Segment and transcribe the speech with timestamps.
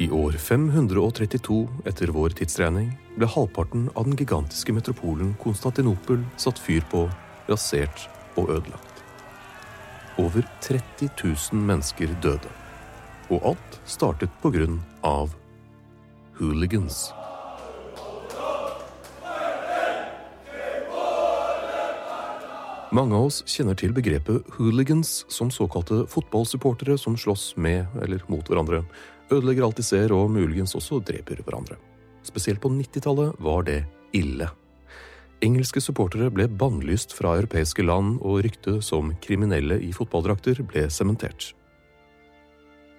[0.00, 6.84] I år 532 etter vår tidsregning ble halvparten av den gigantiske metropolen Konstantinopel satt fyr
[6.92, 7.00] på,
[7.50, 8.04] rasert
[8.38, 9.02] og ødelagt.
[10.22, 12.52] Over 30 000 mennesker døde.
[13.26, 15.34] Og alt startet på grunn av
[16.38, 17.08] hooligans.
[22.94, 28.46] Mange av oss kjenner til begrepet hooligans som såkalte fotballsupportere som slåss med eller mot
[28.46, 28.86] hverandre,
[29.32, 31.76] ødelegger alt de ser og muligens også dreper hverandre.
[32.26, 33.82] Spesielt på 90-tallet var det
[34.16, 34.48] ille.
[35.44, 41.52] Engelske supportere ble bannlyst fra europeiske land, og ryktet som kriminelle i fotballdrakter ble sementert.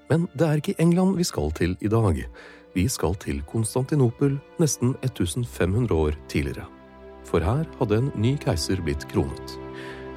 [0.09, 2.23] Men det er ikke England vi skal til i dag.
[2.73, 6.65] Vi skal til Konstantinopel nesten 1500 år tidligere.
[7.27, 9.59] For her hadde en ny keiser blitt kronet.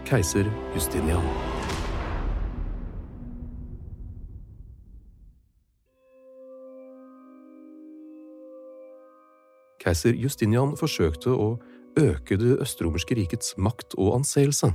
[0.08, 1.26] Keiser Justinian.
[9.82, 11.56] Keiser Justinian forsøkte å
[11.98, 14.70] øke det østromerske rikets makt og anseelse.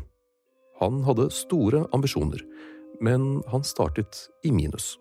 [0.82, 2.44] Han hadde store ambisjoner,
[3.02, 4.98] men han startet i minus.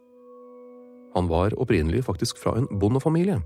[1.16, 3.40] Han var opprinnelig faktisk fra en bondefamilie.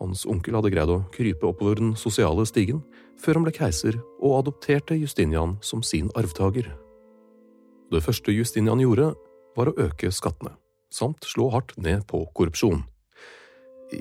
[0.00, 2.82] Hans onkel hadde greid å krype oppover den sosiale stigen
[3.20, 6.68] før han ble keiser og adopterte Justinian som sin arvtaker.
[7.92, 9.12] Det første Justinian gjorde,
[9.54, 10.56] var å øke skattene,
[10.90, 12.82] samt slå hardt ned på korrupsjon.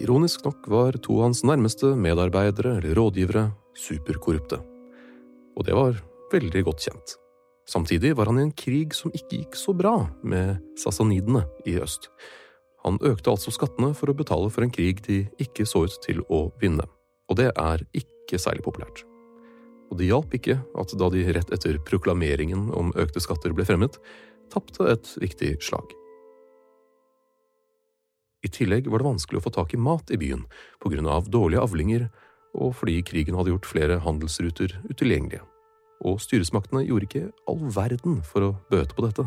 [0.01, 4.59] Ironisk nok var to av hans nærmeste medarbeidere eller rådgivere superkorrupte.
[5.57, 5.99] Og det var
[6.33, 7.15] veldig godt kjent.
[7.69, 9.95] Samtidig var han i en krig som ikke gikk så bra
[10.25, 12.09] med sassanidene i øst.
[12.83, 16.19] Han økte altså skattene for å betale for en krig de ikke så ut til
[16.27, 16.87] å vinne.
[17.31, 19.05] Og det er ikke særlig populært.
[19.91, 23.99] Og det hjalp ikke at da de rett etter proklameringen om økte skatter ble fremmet,
[24.51, 25.93] tapte et viktig slag.
[28.43, 30.43] I tillegg var det vanskelig å få tak i mat i byen
[30.83, 32.09] på grunn av dårlige avlinger
[32.53, 35.41] og fordi krigen hadde gjort flere handelsruter utilgjengelige.
[36.03, 39.23] og styresmaktene gjorde ikke all verden for å bøte på dette.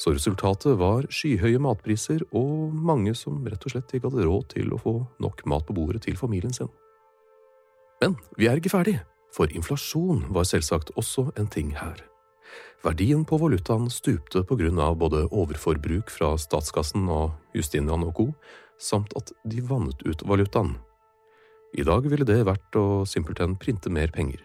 [0.00, 4.72] Så resultatet var skyhøye matpriser og mange som rett og slett ikke hadde råd til
[4.72, 6.70] å få nok mat på bordet til familien sin.
[8.00, 8.96] Men vi er ikke ferdig,
[9.36, 12.00] for inflasjon var selvsagt også en ting her.
[12.82, 18.26] Verdien på valutaen stupte på grunn av både overforbruk fra statskassen og Justinian og co.,
[18.82, 20.74] samt at de vannet ut valutaen.
[21.78, 24.42] I dag ville det vært å simpelthen printe mer penger,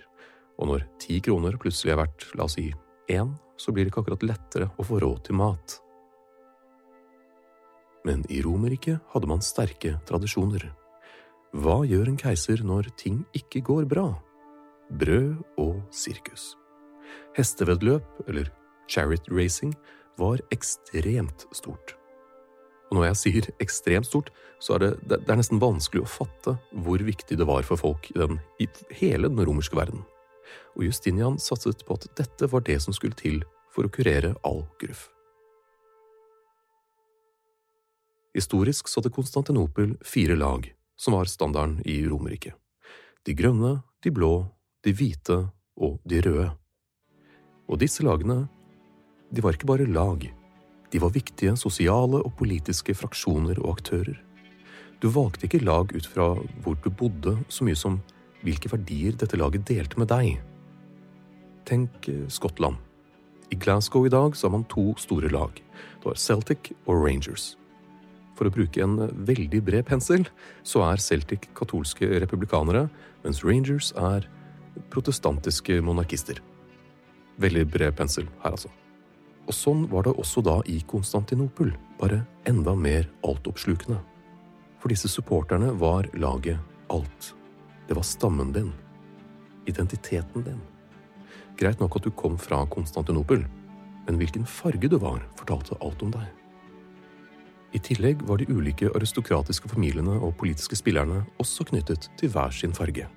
[0.62, 2.70] og når ti kroner plutselig er verdt, la oss si,
[3.10, 5.80] én, så blir det ikke akkurat lettere å få råd til mat.
[8.06, 10.70] Men i Romerriket hadde man sterke tradisjoner.
[11.58, 14.12] Hva gjør en keiser når ting ikke går bra?
[14.94, 16.54] Brød og sirkus.
[17.38, 18.50] Hestevedløp, eller
[18.90, 19.76] chariot racing,
[20.18, 21.94] var ekstremt stort.
[22.88, 24.32] Og når jeg sier ekstremt stort,
[24.64, 26.56] så er det, det, er nesten vanskelig å fatte
[26.86, 28.68] hvor viktig det var for folk i, den, i
[29.02, 30.02] hele den romerske verden.
[30.80, 33.44] Og Justinian satset på at dette var det som skulle til
[33.76, 35.10] for å kurere all gruff.
[38.38, 40.66] Historisk så hadde Konstantinopel fire lag,
[40.98, 42.54] som var standarden i Romerriket.
[43.26, 44.48] De grønne, de blå,
[44.86, 45.40] de hvite
[45.76, 46.52] og de røde.
[47.68, 48.46] Og disse lagene,
[49.32, 50.24] de var ikke bare lag,
[50.92, 54.16] de var viktige sosiale og politiske fraksjoner og aktører.
[55.04, 56.30] Du valgte ikke lag ut fra
[56.64, 58.00] hvor du bodde, så mye som
[58.46, 60.40] hvilke verdier dette laget delte med deg.
[61.68, 62.80] Tenk eh, Skottland.
[63.52, 65.52] I Glasgow i dag så har man to store lag.
[66.00, 67.56] Det var Celtic og Rangers.
[68.40, 70.26] For å bruke en eh, veldig bred pensel,
[70.64, 72.88] så er Celtic katolske republikanere,
[73.26, 74.30] mens Rangers er
[74.94, 76.40] protestantiske monarkister.
[77.38, 78.72] Veldig bred pensel her, altså.
[79.48, 84.00] Og sånn var det også da i Konstantinopel, bare enda mer altoppslukende.
[84.82, 86.60] For disse supporterne var laget
[86.94, 87.34] alt.
[87.88, 88.74] Det var stammen din.
[89.68, 90.60] Identiteten din.
[91.58, 93.46] Greit nok at du kom fra Konstantinopel,
[94.08, 96.28] men hvilken farge du var, fortalte alt om deg.
[97.76, 102.76] I tillegg var de ulike aristokratiske familiene og politiske spillerne også knyttet til hver sin
[102.76, 103.08] farge,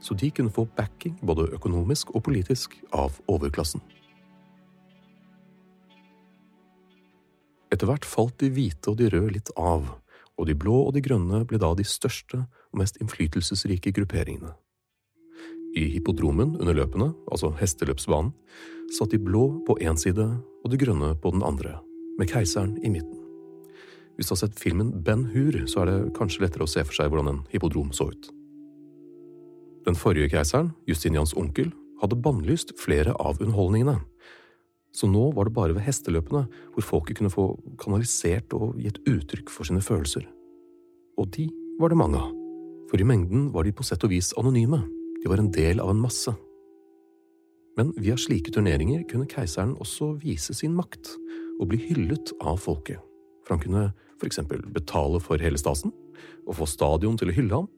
[0.00, 3.82] så de kunne få backing både økonomisk og politisk av overklassen.
[7.72, 9.90] Etter hvert falt de hvite og de røde litt av,
[10.38, 14.54] og de blå og de grønne ble da de største og mest innflytelsesrike grupperingene.
[15.76, 18.32] I hippodromen under løpene, altså hesteløpsbanen,
[18.96, 21.76] satt de blå på én side og de grønne på den andre,
[22.18, 23.20] med keiseren i midten.
[24.16, 26.96] Hvis du har sett filmen Ben Hur, så er det kanskje lettere å se for
[26.96, 28.32] seg hvordan en hippodrom så ut.
[29.88, 31.70] Den forrige keiseren, Justinians onkel,
[32.02, 33.94] hadde bannlyst flere av underholdningene,
[34.92, 36.42] så nå var det bare ved hesteløpene
[36.74, 37.46] hvor folket kunne få
[37.80, 40.26] kanalisert og gitt uttrykk for sine følelser.
[41.16, 41.46] Og de
[41.80, 42.34] var det mange av,
[42.90, 44.82] for i mengden var de på sett og vis anonyme,
[45.22, 46.36] de var en del av en masse.
[47.80, 51.14] Men via slike turneringer kunne keiseren også vise sin makt
[51.62, 53.00] og bli hyllet av folket,
[53.46, 53.88] for han kunne
[54.18, 55.96] for eksempel betale for hele stasen
[56.44, 57.72] og få stadion til å hylle ham,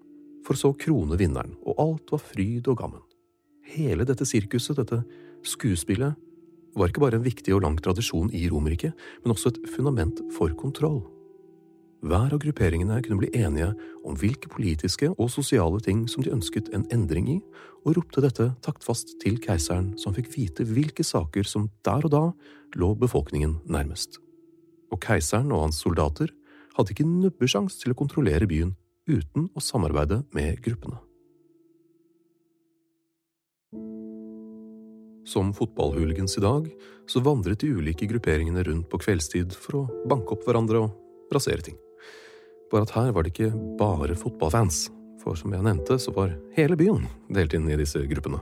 [0.46, 3.04] for så krone vinneren, og alt var fryd og gammen.
[3.70, 5.02] Hele dette sirkuset, dette
[5.46, 6.16] skuespillet,
[6.76, 8.94] var ikke bare en viktig og lang tradisjon i Romerriket,
[9.25, 11.02] men også et fundament for kontroll.
[12.00, 13.75] Hver av grupperingene kunne bli enige
[14.08, 17.38] om hvilke politiske og sosiale ting som de ønsket en endring i,
[17.84, 22.24] og ropte dette taktfast til keiseren, som fikk vite hvilke saker som der og da
[22.81, 24.17] lå befolkningen nærmest.
[24.91, 26.32] Og keiseren og hans soldater
[26.76, 28.72] hadde ikke nubbesjans til å kontrollere byen
[29.10, 30.98] uten å samarbeide med gruppene.
[35.31, 36.70] Som fotballhooligans i dag,
[37.10, 41.62] så vandret de ulike grupperingene rundt på kveldstid for å banke opp hverandre og rasere
[41.67, 41.76] ting.
[42.70, 44.88] Bare at her var det ikke bare fotballfans,
[45.20, 48.40] for som jeg nevnte, så var hele byen delt inn i disse gruppene.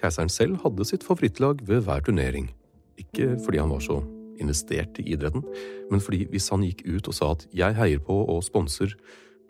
[0.00, 2.50] Keiseren selv hadde sitt favorittlag ved hver turnering,
[2.98, 4.00] ikke fordi han var så
[4.42, 5.44] investert i idretten,
[5.90, 8.96] men fordi hvis han gikk ut og sa at jeg heier på og sponser,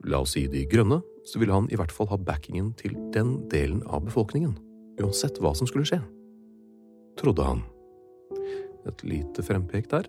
[0.09, 3.37] la oss si de grønne, så ville han i hvert fall ha backingen til den
[3.53, 4.57] delen av befolkningen
[5.01, 6.01] uansett hva som skulle skje.
[7.21, 7.63] Trodde han.
[8.89, 10.09] Et lite frempek der.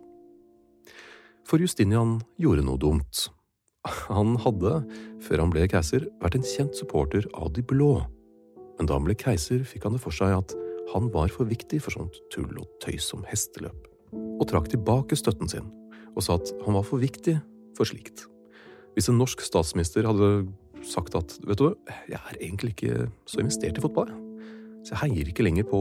[1.48, 3.28] For Justinian gjorde noe dumt.
[4.08, 4.80] Han hadde,
[5.26, 7.98] før han ble keiser, vært en kjent supporter av de blå.
[8.78, 10.56] Men da han ble keiser, fikk han det for seg at
[10.94, 15.52] han var for viktig for sånt tull og tøys som hesteløp, og trakk tilbake støtten
[15.52, 15.68] sin,
[16.14, 17.38] og sa at han var for viktig
[17.78, 18.28] for slikt.
[18.94, 20.30] Hvis en norsk statsminister hadde
[20.86, 21.72] sagt at vet du,
[22.10, 24.12] jeg er egentlig ikke så investert i fotball,
[24.84, 25.80] så jeg heier ikke lenger på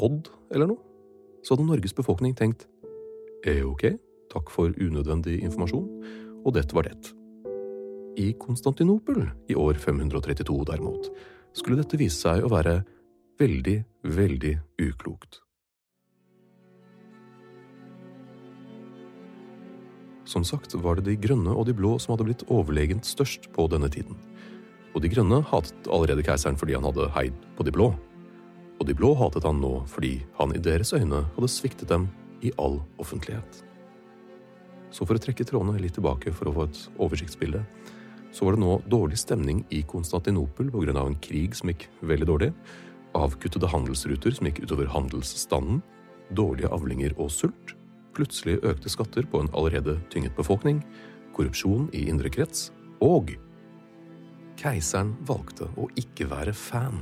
[0.00, 0.80] Odd eller noe.
[1.44, 2.66] Så hadde Norges befolkning tenkt
[3.44, 3.98] eh, ok,
[4.32, 5.86] takk for unødvendig informasjon,
[6.40, 7.12] og dette var det.
[8.20, 9.22] I Konstantinopel
[9.52, 11.10] i år 532, derimot,
[11.56, 12.80] skulle dette vise seg å være
[13.40, 13.76] veldig,
[14.16, 14.54] veldig
[14.88, 15.40] uklokt.
[20.30, 23.64] Som sagt var det de grønne og de blå som hadde blitt overlegent størst på
[23.72, 24.14] denne tiden.
[24.94, 27.88] Og de grønne hatet allerede keiseren fordi han hadde heid på de blå.
[28.78, 32.06] Og de blå hatet han nå fordi han i deres øyne hadde sviktet dem
[32.46, 33.64] i all offentlighet.
[34.94, 37.64] Så for å trekke trådene litt tilbake for å få et oversiktsbilde,
[38.30, 40.94] så var det nå dårlig stemning i Konstantinopel pga.
[40.94, 42.52] en krig som gikk veldig dårlig,
[43.14, 45.82] avkuttede handelsruter som gikk utover handelsstanden,
[46.30, 47.74] dårlige avlinger og sult,
[48.16, 50.82] plutselig økte skatter på en allerede tynget befolkning,
[51.36, 53.32] korrupsjon i indre krets, og
[54.60, 57.00] keiseren valgte å ikke være fan.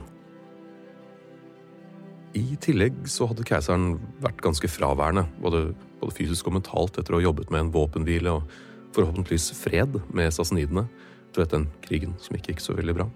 [2.36, 5.70] I tillegg så hadde keiseren vært ganske fraværende, både,
[6.02, 8.58] både fysisk og mentalt, etter å ha jobbet med en våpenhvile og
[8.96, 10.86] forhåpentligvis fred med sassenidene
[11.28, 13.08] etter den krigen som ikke gikk så veldig bra.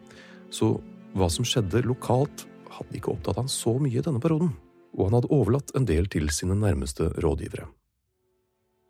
[0.53, 0.75] Så
[1.17, 4.55] hva som skjedde lokalt, hadde ikke opptatt han så mye i denne perioden,
[4.97, 7.69] og han hadde overlatt en del til sine nærmeste rådgivere.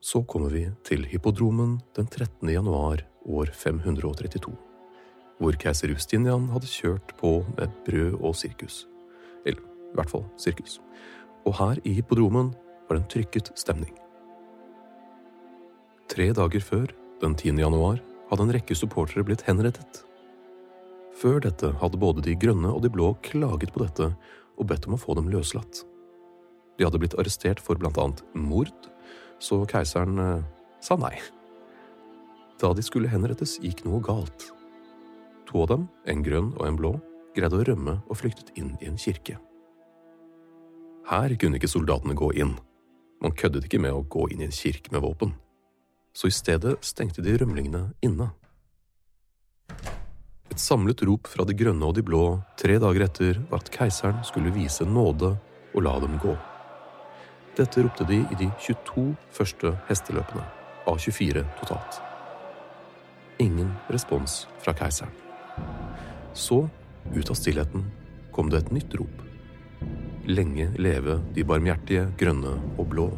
[0.02, 2.48] Så kommer vi til hippodromen den 13.
[2.50, 4.50] januar år 532,
[5.38, 8.80] hvor keiser Justinian hadde kjørt på med brød og sirkus.
[9.46, 10.80] Eller i hvert fall sirkus.
[11.46, 12.50] Og her i hippodromen
[12.88, 13.94] var det en trykket stemning.
[16.10, 16.90] Tre dager før,
[17.22, 17.62] den 10.
[17.62, 20.02] januar, hadde en rekke supportere blitt henrettet.
[21.14, 24.10] Før dette hadde både de grønne og de blå klaget på dette
[24.58, 25.84] og bedt om å få dem løslatt.
[26.74, 28.74] De hadde blitt arrestert for blant annet mord,
[29.42, 30.44] så keiseren eh,
[30.82, 31.14] sa nei.
[32.62, 34.50] Da de skulle henrettes, gikk noe galt.
[35.50, 36.92] To av dem, en grønn og en blå,
[37.34, 39.38] greide å rømme og flyktet inn i en kirke.
[41.08, 42.54] Her kunne ikke soldatene gå inn.
[43.22, 45.34] Man køddet ikke med å gå inn i en kirke med våpen.
[46.14, 48.30] Så i stedet stengte de rømlingene inne.
[50.52, 54.20] Et samlet rop fra de grønne og de blå tre dager etter var at keiseren
[54.28, 55.32] skulle vise nåde
[55.72, 56.36] og la dem gå.
[57.52, 60.44] Dette ropte de i de 22 første hesteløpene,
[60.88, 61.98] av 24 totalt.
[63.44, 65.12] Ingen respons fra keiseren.
[66.32, 66.62] Så,
[67.12, 67.84] ut av stillheten,
[68.32, 69.20] kom det et nytt rop.
[70.24, 73.10] Lenge leve de barmhjertige grønne og blå.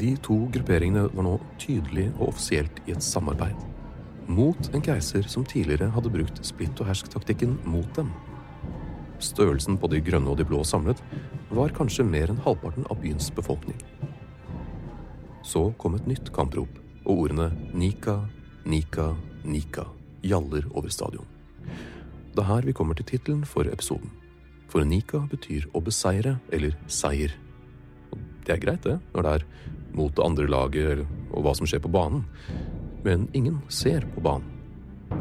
[0.00, 3.60] De to grupperingene var nå tydelig og offisielt i et samarbeid.
[4.26, 8.10] Mot en keiser som tidligere hadde brukt splitt og hersk-taktikken mot dem.
[9.22, 10.98] Størrelsen på de grønne og de blå samlet
[11.50, 13.78] var kanskje mer enn halvparten av byens befolkning.
[15.42, 16.70] Så kom et nytt kamprop,
[17.04, 18.20] og ordene Nika,
[18.64, 19.14] Nika,
[19.44, 19.86] Nika
[20.22, 21.26] gjaller over stadion.
[22.30, 24.12] Det er her vi kommer til tittelen for episoden.
[24.70, 27.34] For Nika betyr å beseire eller seier.
[28.46, 29.46] Det er greit, det, når det er
[29.96, 31.02] mot det andre laget
[31.32, 32.22] og hva som skjer på banen.
[33.02, 34.46] Men ingen ser på banen.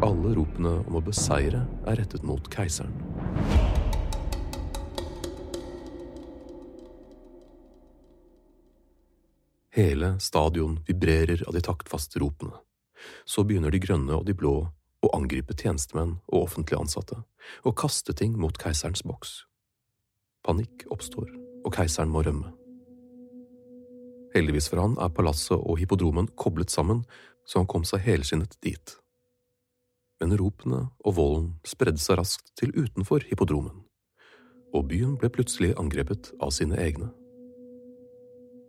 [0.06, 3.09] Alle ropene om å beseire er rettet mot keiseren.
[9.72, 12.58] Hele stadion vibrerer av de taktfaste ropene.
[13.26, 14.54] Så begynner de grønne og de blå
[15.06, 17.20] å angripe tjenestemenn og offentlig ansatte,
[17.64, 19.44] og kaste ting mot keiserens boks.
[20.44, 21.30] Panikk oppstår,
[21.64, 22.52] og keiseren må rømme.
[24.34, 27.04] Heldigvis for han er palasset og hippodromen koblet sammen,
[27.46, 28.96] så han kom seg helskinnet dit.
[30.20, 33.86] Men ropene og volden spredde seg raskt til utenfor hippodromen,
[34.74, 37.14] og byen ble plutselig angrepet av sine egne.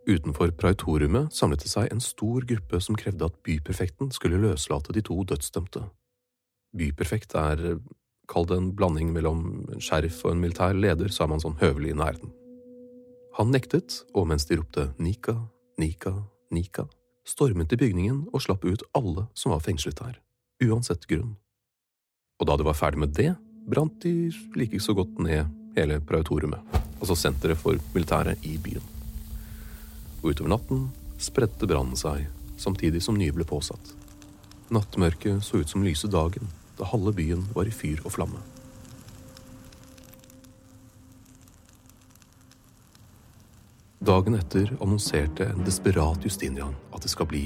[0.07, 5.03] Utenfor praetoriumet samlet det seg en stor gruppe som krevde at byperfekten skulle løslate de
[5.05, 5.83] to dødsdømte.
[6.77, 7.77] Byperfekt er,
[8.31, 11.91] kall det en blanding mellom en sheriff og en militær leder, er man sånn høvelig
[11.93, 12.31] i nærheten.
[13.37, 15.35] Han nektet, og mens de ropte Nika,
[15.79, 16.15] Nika,
[16.51, 16.87] Nika,
[17.27, 20.17] stormet de bygningen og slapp ut alle som var fengslet der,
[20.65, 21.35] uansett grunn.
[22.41, 23.35] Og da de var ferdig med det,
[23.69, 25.45] brant de like så godt ned
[25.77, 29.00] hele praetoriumet, altså senteret for militæret i byen
[30.21, 30.87] og utover natten
[31.21, 32.27] spredte brannen seg
[32.61, 33.93] samtidig som nye ble påsatt.
[34.71, 38.39] Nattmørket så ut som lyse dagen da halve byen var i fyr og flamme.
[44.01, 47.43] Dagen etter annonserte en desperat Justinian at det skal bli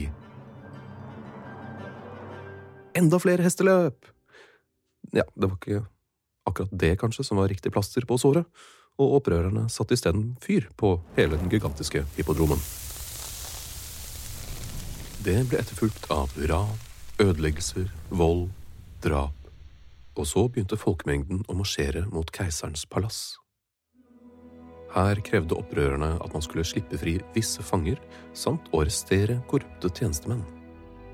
[2.95, 4.07] enda flere hesteløp!
[5.11, 5.81] Ja, det var ikke
[6.47, 8.47] akkurat det, kanskje, som var riktig plaster på såret
[9.01, 12.61] og opprørerne satte isteden fyr på hele den gigantiske hippodromen.
[15.25, 16.75] Det ble etterfulgt av ran,
[17.19, 18.51] ødeleggelser, vold,
[19.01, 19.33] drap,
[20.15, 23.39] og så begynte folkemengden å marsjere mot keiserens palass.
[24.95, 27.99] Her krevde opprørerne at man skulle slippe fri visse fanger,
[28.37, 30.45] samt å arrestere korrupte tjenestemenn.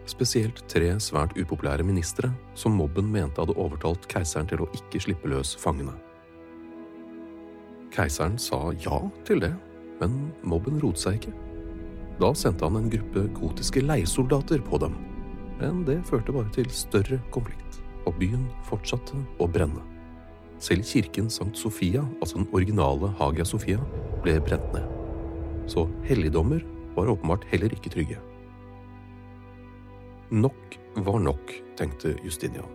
[0.09, 5.29] Spesielt tre svært upopulære ministre som mobben mente hadde overtalt keiseren til å ikke slippe
[5.31, 5.95] løs fangene.
[7.91, 9.51] Keiseren sa ja til det,
[9.99, 11.33] men mobben rotet seg ikke.
[12.21, 14.95] Da sendte han en gruppe gotiske leiesoldater på dem,
[15.59, 19.83] men det førte bare til større konflikt, og byen fortsatte å brenne.
[20.61, 23.81] Selv kirken Sankt Sofia, altså den originale Hagia Sofia,
[24.21, 24.85] ble brent ned.
[25.69, 26.61] Så helligdommer
[26.95, 28.19] var åpenbart heller ikke trygge.
[30.31, 32.69] Nok var nok, tenkte Justinian,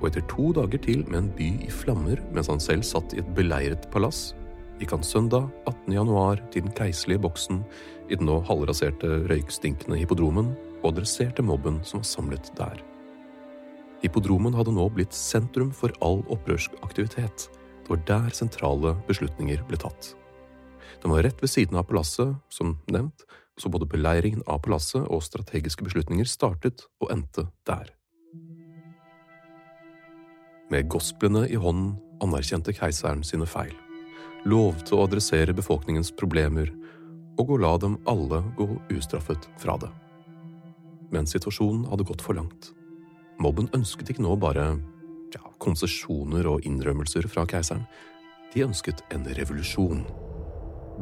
[0.00, 3.20] og etter to dager til med en by i flammer mens han selv satt i
[3.20, 4.32] et beleiret palass,
[4.80, 5.94] gikk han søndag 18.
[5.94, 7.62] januar til den keiserlige boksen
[8.10, 10.52] i den nå halvraserte, røykstinkende hippodromen
[10.82, 12.82] og adresserte mobben som var samlet der.
[14.02, 17.48] Hippodromen hadde nå blitt sentrum for all opprørsk aktivitet.
[17.82, 20.12] Det var der sentrale beslutninger ble tatt.
[21.02, 23.24] Den var rett ved siden av palasset, som nevnt,
[23.56, 27.88] så både beleiringen av palasset og strategiske beslutninger startet og endte der.
[30.68, 33.74] Med gospelene i hånden anerkjente keiseren sine feil,
[34.46, 36.70] lovte å adressere befolkningens problemer
[37.40, 39.90] og å la dem alle gå ustraffet fra det.
[41.12, 42.70] Men situasjonen hadde gått for langt.
[43.42, 44.68] Mobben ønsket ikke nå bare
[45.34, 47.84] ja, konsesjoner og innrømmelser fra keiseren.
[48.54, 50.04] De ønsket en revolusjon.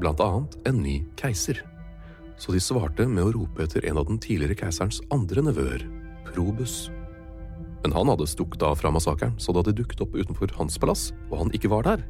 [0.01, 1.61] Blant annet en ny keiser.
[2.41, 5.85] Så de svarte med å rope etter en av den tidligere keiserens andre nevøer,
[6.33, 6.89] Probus.
[7.85, 11.13] Men han hadde stukket av fra massakren, så da de dukket opp utenfor hans palass,
[11.29, 12.03] og han ikke var der,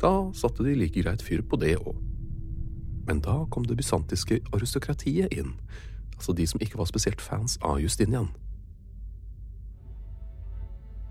[0.00, 1.96] da satte de like greit fyr på det òg.
[3.06, 5.52] Men da kom det bysantiske aristokratiet inn,
[6.16, 8.30] altså de som ikke var spesielt fans av Justinian.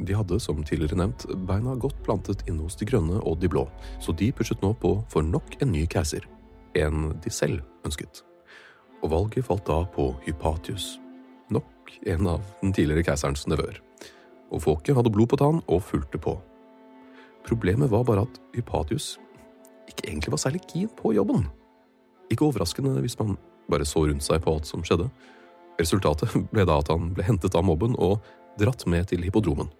[0.01, 3.67] De hadde, som tidligere nevnt, beina godt plantet inne hos de grønne og de blå,
[4.01, 6.25] så de pushet nå på for nok en ny keiser,
[6.75, 8.23] en de selv ønsket.
[9.03, 10.97] Og valget falt da på Hypatius,
[11.53, 13.77] nok en av den tidligere keiserens nevøer.
[14.53, 16.35] Og folket hadde blod på tann og fulgte på.
[17.47, 19.17] Problemet var bare at Hypatius
[19.89, 21.45] ikke egentlig var særlig keen på jobben.
[22.31, 23.35] Ikke overraskende hvis man
[23.69, 25.09] bare så rundt seg på alt som skjedde.
[25.79, 28.23] Resultatet ble da at han ble hentet av mobben og
[28.59, 29.71] dratt med til hippodromen.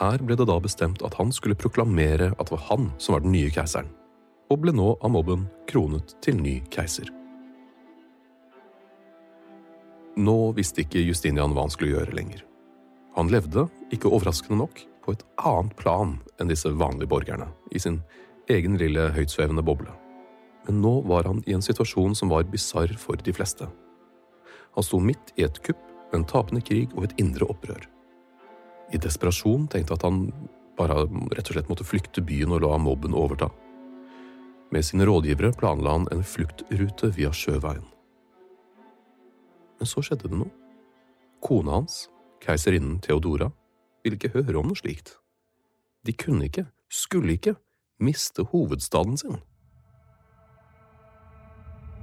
[0.00, 3.24] Her ble det da bestemt at han skulle proklamere at det var han som var
[3.24, 3.90] den nye keiseren,
[4.48, 7.10] og ble nå av mobben kronet til ny keiser.
[10.20, 12.44] Nå visste ikke Justinian hva han skulle gjøre lenger.
[13.16, 14.80] Han levde, ikke overraskende nok,
[15.14, 18.00] et annet plan enn disse vanlige borgerne, i sin
[18.50, 19.92] egen lille høytsvevende boble.
[20.66, 23.68] Men nå var han i en situasjon som var bisarr for de fleste.
[24.76, 25.80] Han sto midt i et kupp,
[26.14, 27.84] en tapende krig og et indre opprør.
[28.90, 30.24] I desperasjon tenkte at han
[30.78, 31.04] bare
[31.36, 33.50] rett og slett måtte flykte byen og la mobben overta.
[34.70, 37.86] Med sine rådgivere planla han en fluktrute via sjøveien.
[39.78, 40.52] Men så skjedde det noe.
[41.40, 42.04] Kona hans,
[42.44, 43.48] keiserinnen Theodora,
[44.04, 45.16] ville ikke høre om noe slikt.
[46.06, 47.54] De kunne ikke, skulle ikke,
[48.00, 49.38] miste hovedstaden sin.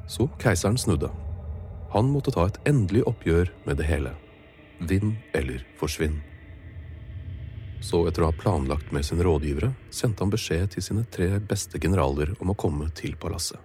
[0.07, 1.09] Så keiseren snudde.
[1.91, 4.13] Han måtte ta et endelig oppgjør med det hele.
[4.79, 6.19] Vinn eller forsvinn.
[7.83, 11.79] Så etter å ha planlagt med sine rådgivere, sendte han beskjed til sine tre beste
[11.81, 13.59] generaler om å komme til palasset.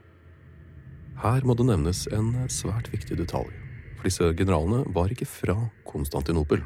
[1.22, 3.52] Her må det nevnes en svært viktig detalj,
[3.96, 6.64] for disse generalene var ikke fra Konstantinopel.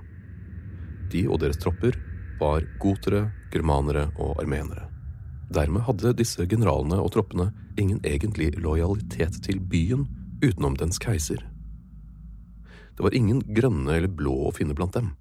[1.12, 1.96] De og deres tropper
[2.40, 4.88] var gotere, germanere og armenere.
[5.52, 10.06] Dermed hadde disse generalene og troppene ingen egentlig lojalitet til byen
[10.42, 11.44] utenom dens keiser.
[12.96, 15.12] Det var ingen grønne eller blå å finne blant dem.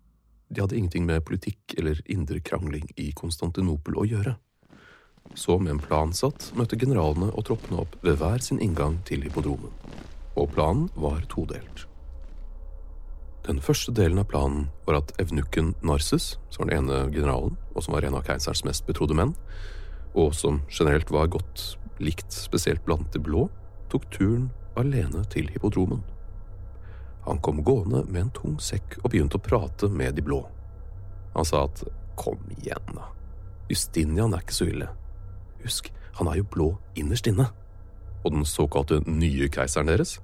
[0.50, 4.36] De hadde ingenting med politikk eller indre krangling i Konstantinopel å gjøre.
[5.34, 9.26] Så med en plan satt møtte generalene og troppene opp ved hver sin inngang til
[9.26, 9.74] hippodromen.
[10.38, 11.88] Og planen var todelt.
[13.45, 17.84] Den første delen av planen var at evnukken Narses, som var den ene generalen, og
[17.86, 19.36] som var en av keiserens mest betrodde menn,
[20.17, 23.45] og som generelt var godt likt spesielt blant de blå,
[23.93, 24.49] tok turen
[24.81, 26.01] alene til hippodromen.
[27.27, 30.41] Han kom gående med en tung sekk og begynte å prate med de blå.
[31.38, 31.86] Han sa at
[32.17, 33.12] kom igjen, da.
[33.69, 34.89] Justinian er ikke så ille.
[35.62, 37.51] Husk, han er jo blå innerst inne.
[38.23, 40.17] Og den såkalte nye keiseren deres?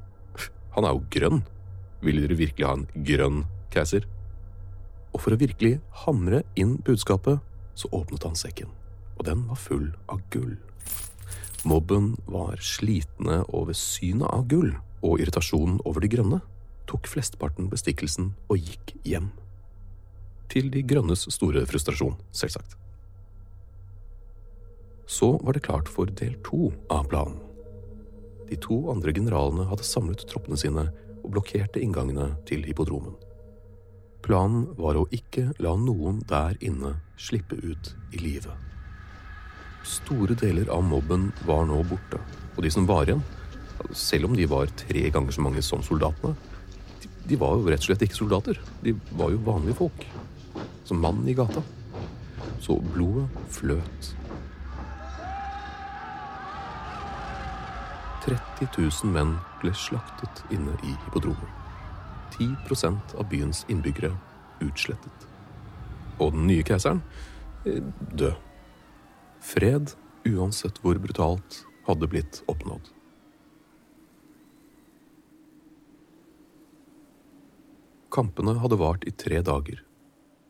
[0.74, 1.44] Han er jo grønn.
[2.02, 4.08] Vil dere virkelig ha en grønn keiser?
[5.12, 7.42] Og for å virkelig hamre inn budskapet,
[7.76, 8.72] så åpnet han sekken,
[9.18, 10.56] og den var full av gull.
[11.68, 14.74] Mobben var slitne over synet av gull
[15.06, 16.42] og irritasjonen over de grønne
[16.90, 19.30] tok flesteparten bestikkelsen og gikk hjem.
[20.52, 22.76] Til de grønnes store frustrasjon, selvsagt.
[25.08, 27.40] Så var det klart for del to av planen.
[28.50, 30.90] De to andre generalene hadde samlet troppene sine
[31.22, 33.16] og blokkerte inngangene til hippodromen.
[34.22, 38.54] Planen var å ikke la noen der inne slippe ut i live.
[39.88, 42.22] Store deler av mobben var nå borte,
[42.56, 43.24] og de som var igjen,
[43.98, 46.36] selv om de var tre ganger så mange som soldatene,
[47.26, 48.58] de, var jo rett og slett ikke soldater.
[48.82, 50.06] De var jo vanlige folk.
[50.86, 51.62] Som mann i gata.
[52.62, 54.12] Så blodet fløt.
[58.26, 61.58] 30 000 menn ble slaktet inne i hippodromen.
[62.38, 64.14] 10% av byens innbyggere
[64.64, 65.28] utslettet.
[66.22, 67.04] Og den nye keiseren
[67.66, 68.38] eh, død.
[69.42, 69.94] Fred,
[70.30, 72.92] uansett hvor brutalt, hadde blitt oppnådd.
[78.12, 79.82] Kampene hadde vart i tre dager.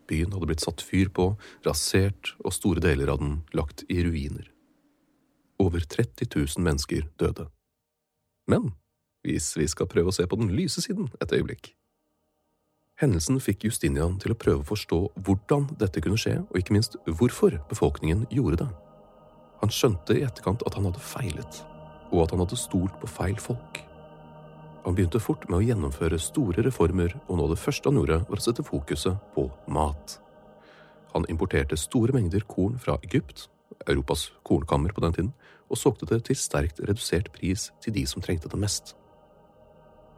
[0.10, 4.50] Byen hadde blitt satt fyr på, rasert og store deler av den lagt i ruiner.
[5.62, 7.48] Over 30 000 mennesker døde.
[8.50, 8.74] Men
[9.26, 11.74] hvis vi skal prøve å se på den lyse siden et øyeblikk
[13.02, 17.00] Hendelsen fikk Justinian til å prøve å forstå hvordan dette kunne skje, og ikke minst
[17.10, 18.68] hvorfor befolkningen gjorde det.
[19.64, 21.64] Han skjønte i etterkant at han hadde feilet,
[22.12, 23.82] og at han hadde stolt på feil folk.
[24.86, 28.42] Han begynte fort med å gjennomføre store reformer, og nå det første han gjorde, var
[28.42, 30.20] å sette fokuset på mat.
[31.16, 33.48] Han importerte store mengder korn fra Egypt,
[33.88, 35.36] Europas kornkammer på den tiden,
[35.74, 38.94] og solgte det til sterkt redusert pris til de som trengte det mest.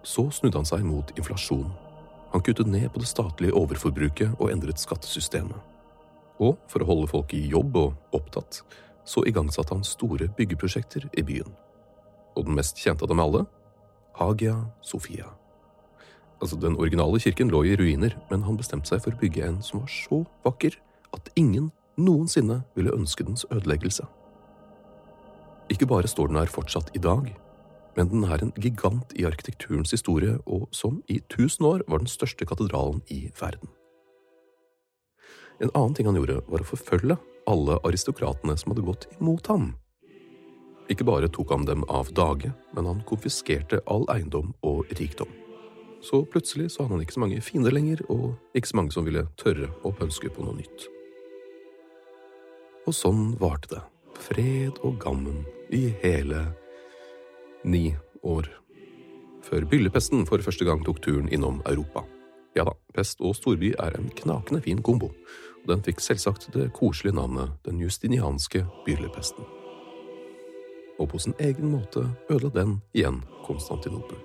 [0.04, 1.72] Så snudde han seg mot inflasjon
[2.34, 5.58] han kuttet ned på det statlige overforbruket og endret skattesystemet.
[6.42, 8.64] Og for å holde folk i jobb og opptatt,
[9.06, 11.54] så igangsatte han store byggeprosjekter i byen.
[12.34, 13.44] Og den mest kjente av dem alle?
[14.18, 15.30] Hagia Sofia.
[16.42, 19.62] Altså, Den originale kirken lå i ruiner, men han bestemte seg for å bygge en
[19.62, 20.80] som var så vakker
[21.14, 24.10] at ingen noensinne ville ønske dens ødeleggelse.
[25.70, 27.30] Ikke bare står den her fortsatt i dag,
[27.96, 32.12] men den er en gigant i arkitekturens historie, og som i tusen år var den
[32.12, 33.70] største katedralen i verden.
[35.62, 37.18] En annen ting han gjorde, var å forfølge
[37.50, 39.74] alle aristokratene som hadde gått imot ham.
[40.92, 45.30] Ikke bare tok han dem av dage, men han konfiskerte all eiendom og rikdom.
[46.04, 49.08] Så plutselig så hadde han ikke så mange fiender lenger, og ikke så mange som
[49.08, 50.90] ville tørre å pønske på noe nytt.
[52.84, 53.84] Og sånn varte det,
[54.20, 56.50] fred og gammen i hele
[57.64, 58.50] ni år
[59.44, 62.06] før byllepesten for første gang tok turen innom Europa.
[62.56, 65.10] Ja da, pest og storby er en knakende fin kombo,
[65.64, 69.46] og den fikk selvsagt det koselige navnet den justinianske byllepesten.
[71.02, 74.20] Og på sin egen måte ødela den igjen Konstantinopel.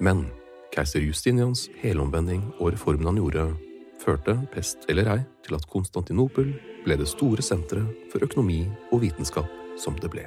[0.00, 0.26] Men
[0.74, 3.46] keiser Justinians helomvending og reformen han gjorde,
[4.02, 6.52] førte, pest eller ei, til at Konstantinopel
[6.84, 10.26] ble det store senteret for økonomi og vitenskap som det ble.